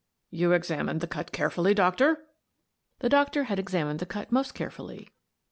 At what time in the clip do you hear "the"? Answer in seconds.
0.99-1.05, 3.01-3.09, 3.99-4.07